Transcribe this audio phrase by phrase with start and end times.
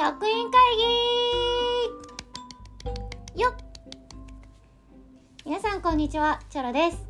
[0.00, 0.58] 職員会
[3.34, 3.54] 議よっ。
[5.44, 7.06] 皆さんこんにちはチョロです。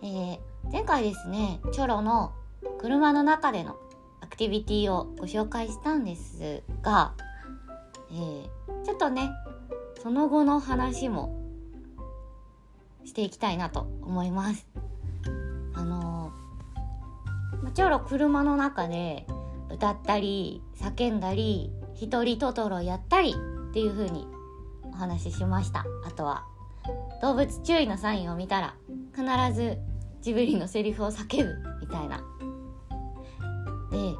[0.00, 0.38] えー、
[0.70, 2.32] 前回ですねチョロの
[2.78, 3.76] 車の中での
[4.20, 7.14] アクティビティをご紹介したんですが、
[8.12, 8.48] えー、
[8.84, 9.32] ちょっとね
[10.00, 11.42] その後の話も
[13.04, 14.68] していきたいなと思います。
[15.74, 19.26] あのー、チョロ車の中で
[19.74, 23.34] 歌ったり叫んだり一人トトロやったり
[23.70, 24.26] っていう風に
[24.84, 25.84] お話ししました。
[26.06, 26.44] あとは
[27.20, 28.74] 動物注意のサインを見たら
[29.14, 29.24] 必
[29.54, 29.78] ず
[30.20, 32.18] ジブリのセリフを叫ぶみたいな。
[33.90, 34.14] で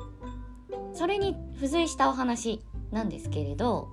[0.93, 3.89] それに付随したお話なんですけれど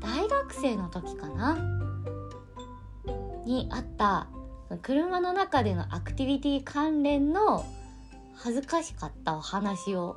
[0.00, 1.58] 大学生の時かな？
[3.44, 4.28] にあった
[4.82, 7.64] 車の中でのアクティビティ関連の
[8.34, 10.16] 恥ずかしかったお話を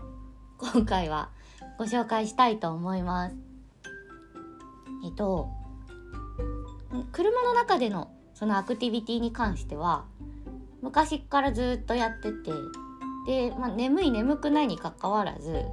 [0.58, 1.30] 今回は
[1.78, 3.36] ご紹介したいと思います。
[5.06, 5.50] えっと
[7.12, 10.06] 車の中でのそのアクティビティに関しては
[10.82, 12.52] 昔からずっとやってて
[13.28, 15.66] で、まあ、眠い眠くないにかかわらず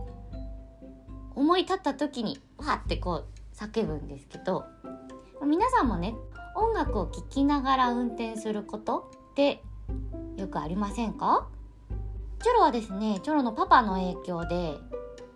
[1.35, 4.65] 思い立った時にわってこう叫ぶんですけど
[5.45, 6.15] 皆さんもね
[6.57, 9.63] 音楽を聴きながら運転することって
[10.37, 11.48] よくありませんか？
[12.43, 14.77] チョロはですねチョロのパパの影響で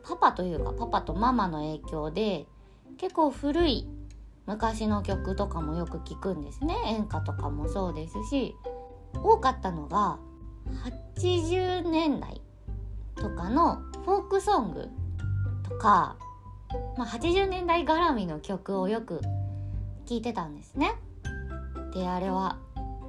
[0.03, 2.47] パパというかパパとママの影響で
[2.99, 3.89] 結構古い
[4.47, 8.55] 昔の曲とかもよく聞くんですね演歌とかもそうですし
[9.15, 10.19] 多かったのが
[11.15, 12.41] 80年代
[13.17, 14.89] とかのフォークソング
[15.69, 16.17] とか、
[16.97, 19.21] まあ、80年代絡みの曲をよく
[20.07, 20.95] 聴いてたんですね。
[21.93, 22.59] であれは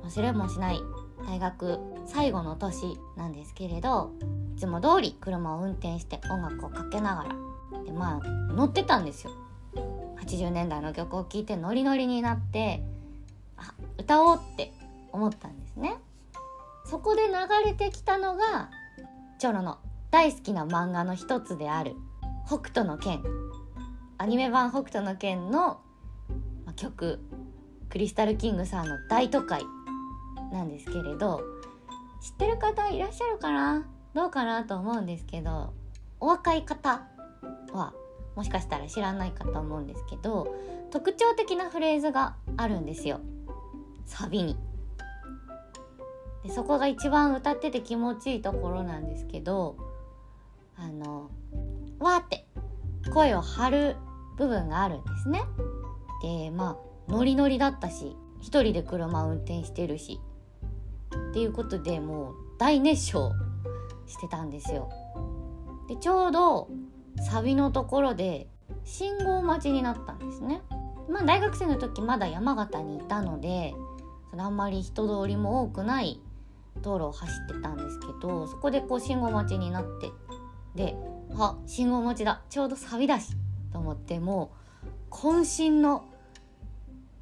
[0.04, 0.80] 忘れもしない
[1.28, 4.12] 大学最後の年なんですけれど
[4.56, 9.32] いつも通り車を運転して音楽をかけながらでまあ乗ってたんですよ。
[10.22, 12.84] 80年代の曲を聴いてノリノリになって
[13.56, 14.74] あ歌おうって
[15.12, 15.98] 思ったんですね。
[16.86, 17.34] そこで流
[17.66, 18.70] れてきたのが
[19.40, 19.78] チョロの
[20.10, 21.96] 大好きな漫画の一つである
[22.48, 23.22] 「北斗の拳」
[24.18, 25.82] アニメ版「北斗の拳の」
[26.78, 27.20] 曲
[27.90, 29.64] クリスタルキングさんの「大都会」
[30.54, 31.42] なんですけれど
[32.22, 33.88] 知ってる方いらっしゃるかな？
[34.14, 35.74] どうかなと思うんですけど
[36.20, 37.08] お若い方
[37.72, 37.94] は
[38.36, 40.56] もしかしたら知らないかと思うんですけど
[40.92, 43.20] 特徴的なフレーズがあるんですよ。
[44.06, 44.58] サビに。
[46.44, 49.76] でそこが一番歌ってて気持ちいいところなんですけど
[50.78, 51.30] あの
[52.00, 52.48] わーって
[53.14, 53.96] 声を張る
[54.38, 55.42] 部分があるんですね。
[56.22, 56.78] でま
[57.10, 60.20] あノリノリだったし一人で車運転してるし
[61.30, 63.32] っていうことでもう大熱唱
[64.06, 64.90] してたんですよ。
[65.88, 66.70] でちょうど
[67.30, 68.48] サビのところで
[68.84, 70.62] 信号待ちになったんですね。
[71.10, 73.74] まあ大学生の時まだ山形にいたので
[74.32, 76.22] そのあんまり人通りも多くない
[76.82, 80.12] 道路を走ってたんですけどそこでこう信号待ちになって
[80.76, 80.96] で
[81.38, 83.36] あ信号待ちだちょうどサビだし
[83.72, 84.52] と思っても
[85.10, 86.06] う渾身の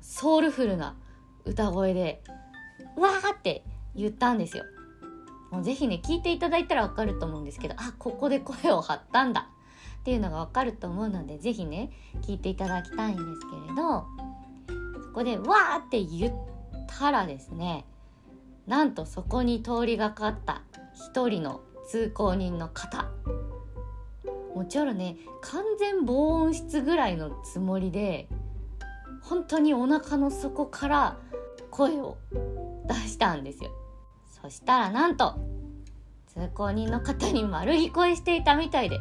[0.01, 0.95] ソウルフルな
[1.45, 2.22] 歌声で
[2.97, 3.63] わーって
[3.95, 4.63] 言ったんですよ。
[5.51, 9.50] もうぜひね聞いていただいたらわかると思うんですけどあここで声を張ったんだ。
[10.00, 11.91] っていうのがわかると思うのでぜひね
[12.22, 14.05] 聞いていただきたいんですけれど
[15.03, 16.34] そこでわって言っ
[16.88, 17.85] たらですね
[18.67, 20.61] なんとそこに通りがかった
[20.94, 23.09] 一人の通行人の方。
[24.55, 28.29] もちろんね完全防音室ぐらいのつもりで
[29.22, 31.17] 本当にお腹の底から
[31.72, 32.17] 声を
[32.88, 33.72] 出したんですよ。
[34.45, 35.33] そしたらなんと
[36.28, 39.00] 通行人の方に丸聞こえしていたみたいで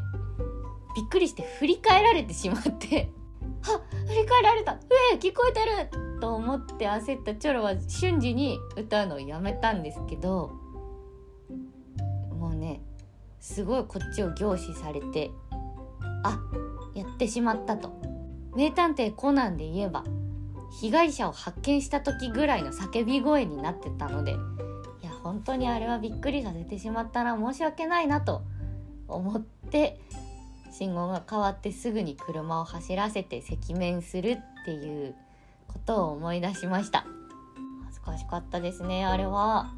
[0.97, 3.11] びっくりして振り返られてしまって
[3.61, 4.79] 「は振り返られた
[5.13, 10.51] え聞こえてる!」と思って焦ったチョロは瞬時に歌うのをやめたんですけど
[12.31, 12.81] もうね
[13.39, 15.31] すごいこっちを凝視されて
[16.23, 16.41] あ
[16.95, 17.93] やってしまったと
[18.57, 20.05] 名探偵コナンで言えば
[20.81, 24.37] 被害者を発見した時ぐらいの叫び声になってたので
[25.25, 28.43] 本当にあれはびっくりさせてしまったな申し訳ないなと
[29.09, 29.99] 思って
[30.71, 35.15] 信号が変わってすぐに車を走らせて赤面するっていう
[35.67, 37.07] ことを思い出しました。
[37.87, 39.73] 恥ずかしかったですねあれは。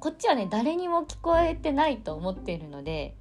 [0.00, 3.16] こっちはね誰にも聞こえてないと思っているので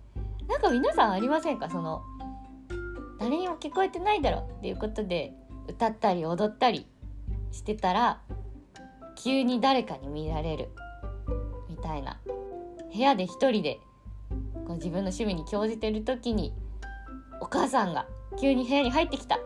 [0.50, 1.70] なんか皆さんありませんか？
[1.70, 2.04] その
[3.20, 5.34] 誰にも聞こえてないだろっていうことで
[5.70, 6.86] 歌ったり踊ったり
[7.54, 8.20] してたら
[9.16, 10.70] 急に誰かに見られる。
[11.84, 12.18] たいな。
[12.92, 13.80] 部屋で一人で
[14.66, 16.54] こう自分の趣味に興じてる時に
[17.42, 18.08] お母さんが
[18.40, 19.40] 急に部屋に入ってきた。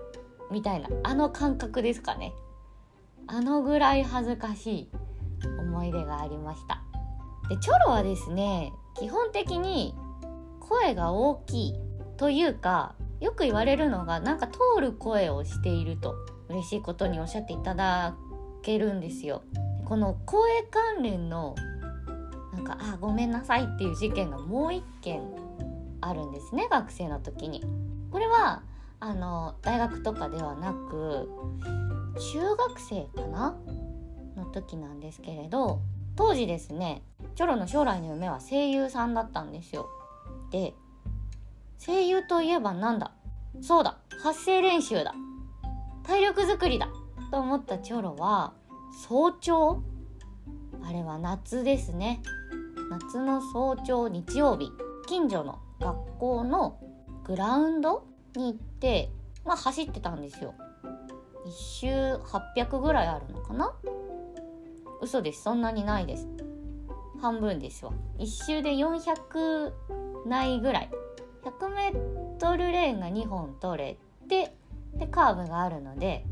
[0.51, 0.87] みたいな。
[1.03, 2.33] あの感覚ですかね。
[3.27, 4.89] あのぐらい恥ずかしい
[5.59, 6.81] 思い出がありました。
[7.49, 9.95] でチョロはですね基本的に
[10.59, 11.73] 声が大きい
[12.17, 16.15] というかよく言われるのがなんか通る声をしていると
[16.49, 18.15] 嬉しいことにおっしゃっていただ
[18.61, 19.43] けるんですよ。
[19.85, 21.55] この声関連の
[22.57, 25.21] なんかあごめんなさいっていう事件がもう一件
[26.01, 27.63] あるんですね学生の時に。
[28.11, 28.63] これは
[28.99, 31.29] あの大学とかではなく
[32.33, 33.55] 中学生かな？
[34.35, 35.81] の時なんですけれど
[36.15, 37.03] 当時ですね
[37.35, 39.87] チョロの将来の夢は声優さんだったんですよ。
[40.51, 40.73] で
[41.83, 43.11] 声優といえばなんだ？
[43.61, 45.13] そうだ発声練習だ。
[46.03, 46.89] 体力づくりだ。
[47.29, 48.53] と思ったチョロは
[49.07, 49.83] 早朝？
[50.83, 52.21] あれは夏ですね。
[52.89, 54.71] 夏の早朝日曜日
[55.07, 56.79] 近所の学校の
[57.25, 58.05] グラウンド
[58.35, 59.11] に行って
[59.45, 60.53] まあ走ってたんですよ。
[61.45, 61.87] 1周
[62.57, 63.73] 800ぐらいあるのかな？
[65.01, 65.43] 嘘です。
[65.43, 66.27] そんなにないです。
[67.21, 67.91] 半分ですわ。
[68.19, 69.71] 1周で400
[70.25, 70.89] ないぐらい。
[71.43, 73.97] 100m レーンが2本取れ
[74.27, 74.53] て
[74.95, 76.25] でカーブがあるので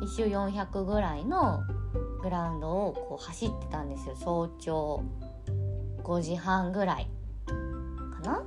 [0.00, 1.60] 1周400ぐらいの
[2.22, 4.16] グラウンドをこう走ってたんですよ。
[4.16, 5.02] 早朝。
[6.02, 7.08] 5時半ぐらい
[8.22, 8.42] かな。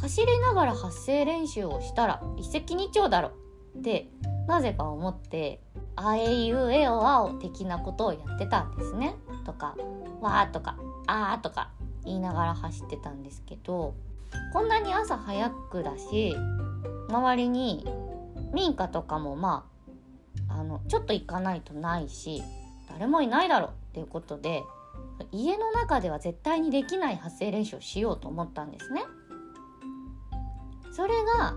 [0.00, 3.30] 走りながら発声練習をしたら一石二鳥だろ
[3.78, 4.08] って
[4.48, 5.62] なぜか思って
[5.94, 9.14] 「あえいうえおあお」的なことをやってたんですね。
[9.44, 9.76] とか
[10.20, 10.76] 「わー」とか
[11.06, 11.70] 「あー」とか
[12.04, 13.94] 言いながら走ってたんですけど
[14.52, 16.34] こんなに朝早くだし
[17.08, 17.86] 周りに
[18.52, 19.66] 民家とかもま
[20.48, 22.42] ああのちょっと行かないとないし
[22.88, 24.64] 誰もいないだろうっていうことで
[25.30, 29.02] 家の中では絶対にできない発声練習をしようと思ったんですね。
[30.92, 31.54] それが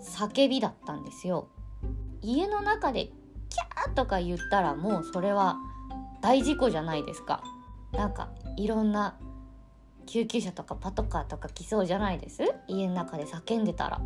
[0.00, 1.48] 叫びだったんですよ。
[2.22, 5.56] 家の中でキャーとか言ったらもうそれは
[6.20, 7.42] 大事故じゃないですか。
[7.92, 9.16] なんかいろんな
[10.06, 12.42] 救急車とかパトカーとか来そうじゃないです？
[12.68, 14.00] 家の中で叫んでたら。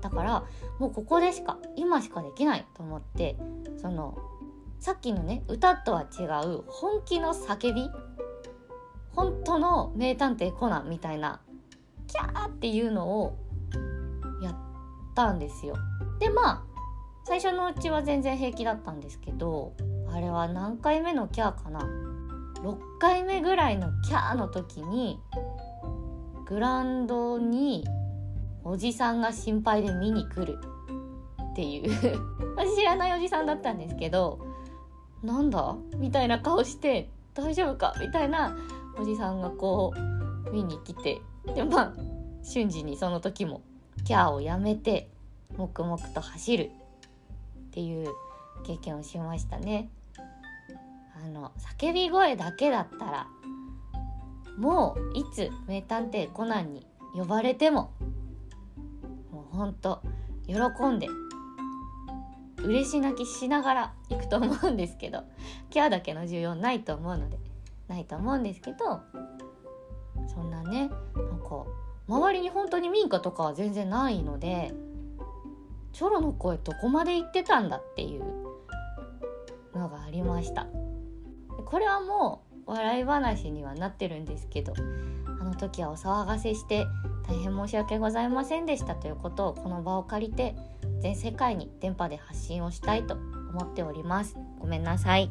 [0.00, 0.44] だから
[0.78, 3.36] もうここでしか今しかできないと思って
[3.78, 4.16] その
[4.80, 7.90] さっきのね歌とは違う本気の叫び。
[9.12, 11.40] 本当の名探偵コナンみたいな
[12.06, 13.36] キャーっていうのを
[14.42, 14.54] やっ
[15.14, 15.76] たんですよ。
[16.18, 16.64] でまあ
[17.24, 19.74] 最初のうちは全然平気だったんですけど
[20.10, 21.80] あれは何回目のキャーかな
[22.62, 25.20] ？6回目ぐらいのキャーの時に
[26.46, 27.84] グランドに
[28.64, 30.58] おじさんが心配で見に来る
[31.52, 31.90] っていう。
[32.56, 34.49] 私知らないおじさんだったんですけど
[35.22, 35.76] なんだ？
[35.96, 37.94] みたいな顔して大丈夫か？
[38.00, 38.56] みたいな
[38.98, 39.92] おじさんがこ
[40.46, 41.20] う見に来て
[41.54, 41.94] でまあ
[42.42, 43.62] 瞬時にその時も
[44.04, 45.10] キャーをやめて
[45.56, 46.68] 黙々と走るっ
[47.70, 48.08] ていう
[48.64, 49.90] 経験をしましたね。
[51.22, 53.26] あの叫び声だけだったら
[54.56, 57.92] もういつ名探偵コナンに呼ばれても
[59.30, 60.00] もうほんと
[60.46, 60.54] 喜
[60.86, 61.08] んで
[62.64, 65.24] 嬉し泣きしながら行くと思うんですけど
[65.70, 67.38] キャーだけの需要ないと思うので
[67.88, 69.00] ないと思うんですけど
[70.28, 71.64] そんなねなんか
[72.08, 74.72] 周りに本当に民家とかは全然ないので
[75.92, 78.24] チョロの声どこまで行ってたんだっていう
[79.74, 80.66] のがありました。
[81.70, 84.74] これはもう笑い話にはなってるんですけど
[85.40, 86.86] あの時はお騒がせして
[87.30, 90.56] 大変申し訳ございませんでしたということをこの場を借りて
[91.00, 94.36] 全世界に電波で発信をしたいと思っております。
[94.58, 95.30] ごめんなさい。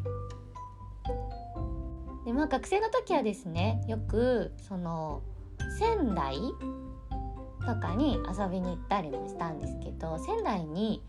[2.26, 5.24] でまあ学生の時はですねよくその
[5.78, 6.38] 仙台
[7.66, 11.04] とかに遊びに行ったりもしたんですけど仙台に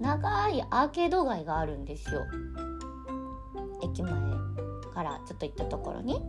[0.00, 2.24] 長いアーケード街があるんですよ。
[3.82, 4.12] 駅前
[4.94, 6.22] からちょっと行ったところに。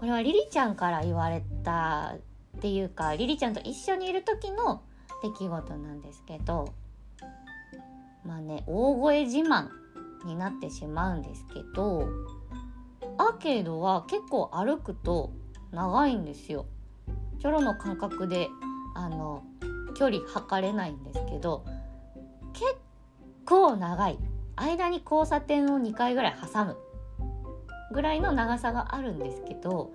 [0.00, 2.16] これはリリちゃんから言われた
[2.60, 4.82] っていうかリリちゃんと一緒にいる時の
[5.22, 6.74] 出来事なんですけど
[8.22, 9.68] まあね大声自慢
[10.26, 12.06] になってしまうんですけど
[13.16, 15.32] アーケードは結構歩くと
[15.72, 16.66] 長いんですよ。
[17.38, 18.50] チョロの感覚で
[18.94, 19.42] あの
[19.96, 21.64] 距離測れないんですけど
[22.52, 22.76] 結
[23.46, 24.18] 構長い
[24.56, 26.76] 間に交差点を2回ぐらい挟む
[27.94, 29.90] ぐらいの長さがあるんですけど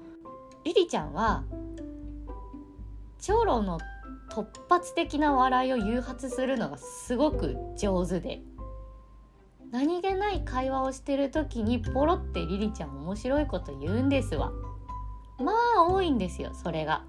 [0.63, 1.43] リリちゃんは
[3.25, 3.79] チョロの
[4.29, 8.43] 突発的な笑いを誘発するのがすごく上手で。
[9.71, 14.51] 何気ない会話をしてる時にポロってリリちゃん面白いこと言うんですわ。
[15.39, 17.03] まあ多いんですよそれが。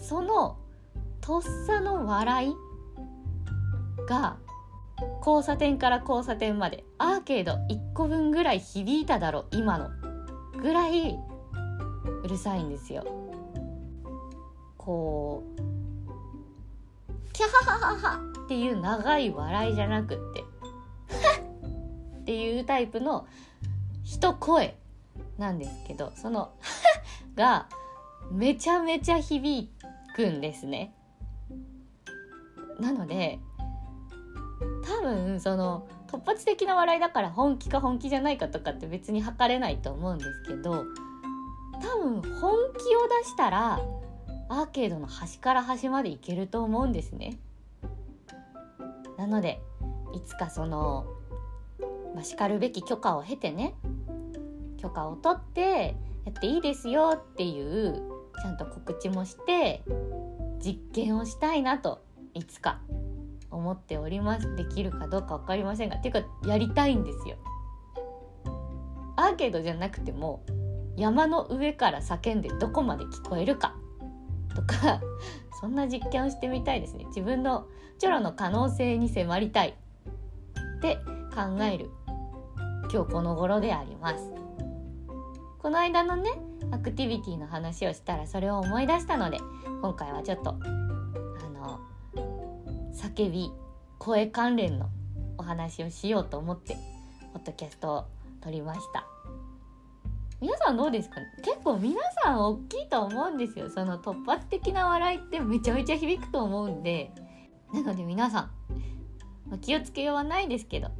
[0.00, 0.58] その
[1.20, 2.54] とっさの笑い
[4.08, 4.36] が
[5.26, 9.90] 交差点から交差点までアーケード1個分ぐらい響いただろ今の。
[10.62, 11.18] ぐらい
[12.22, 13.27] うるさいんですよ。
[14.88, 15.60] こう
[17.34, 20.44] キャハハハハっていう長い笑いじゃなくって
[22.20, 23.26] っていうタイプの
[24.02, 24.78] 一声
[25.36, 26.52] なんですけどその
[27.36, 27.66] が
[28.30, 29.70] めちゃめちゃ響
[30.16, 30.94] くんですね。
[32.80, 33.40] なので
[34.86, 40.86] 多分その突発的な笑いだから本気か本気じゃないかとかって別に測れないと思うんですけど
[41.82, 43.78] 多分本気を出したら
[44.48, 47.38] アーケードの端から端まで行けると思うんですね。
[49.16, 49.60] なので
[50.14, 51.06] いつかその、
[52.14, 53.74] まあ、しかるべき許可を経てね
[54.78, 58.02] 許可を取ってやっていいですよっていう
[58.40, 59.82] ちゃんと告知もして
[60.60, 62.02] 実験をしたいなと
[62.34, 62.80] いつか
[63.50, 64.56] 思っております。
[64.56, 67.36] できるかどうか分かりませんがっていうかやりたいんですよ。
[69.16, 70.44] アーケードじゃなくても
[70.96, 73.74] 山の上から叫んでどこまで聞こえるか。
[74.54, 75.00] とか
[75.60, 77.04] そんな実験をしてみたいですね。
[77.06, 77.66] 自分の
[77.98, 79.74] チョロの可能性に迫りたい。
[80.78, 80.96] って
[81.34, 81.90] 考える。
[82.92, 84.38] 今日この頃であります。
[85.58, 86.30] この間のね
[86.70, 89.38] アクティビティの話をしたらそれを思い出したので
[89.82, 90.64] 今回はちょっとあ
[91.50, 91.80] の
[92.94, 93.52] 叫び
[93.98, 94.88] 声関連の
[95.36, 96.76] お話をしようと思って
[97.32, 98.04] ポッドキャストを
[98.40, 99.17] 撮りました。
[100.40, 101.16] 皆さんどうですか？
[101.42, 103.68] 結構皆さん大きいと思うんですよ。
[103.68, 107.12] その突発的な笑いってめちゃめちゃ響くと思うんで。
[107.74, 108.50] なので皆さん、
[109.50, 110.90] ま、気をつけようはないですけど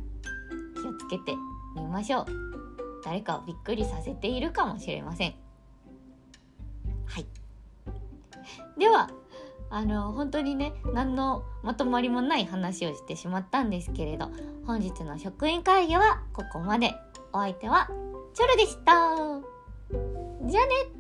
[0.75, 1.35] 気をつけて
[1.77, 2.27] みましょう。
[3.05, 5.35] 誰かをびっくりさせているかもしれません。
[7.07, 7.27] はい。
[8.77, 9.09] では
[9.71, 14.31] あの本当にね何のまとまりもない話をしてしまったんですけれど
[14.67, 16.93] 本日の職員会議はここまで。
[17.31, 17.91] お相手は
[18.35, 18.93] チョルでした。
[20.47, 20.98] じゃあね。